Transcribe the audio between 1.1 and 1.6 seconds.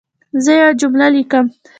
لیکم.